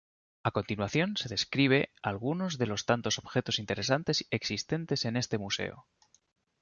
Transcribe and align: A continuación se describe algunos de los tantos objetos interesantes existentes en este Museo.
A 0.47 0.49
continuación 0.57 1.09
se 1.15 1.27
describe 1.35 1.89
algunos 2.01 2.57
de 2.57 2.65
los 2.65 2.85
tantos 2.87 3.19
objetos 3.19 3.59
interesantes 3.59 4.25
existentes 4.31 5.05
en 5.05 5.15
este 5.15 5.37
Museo. 5.37 5.85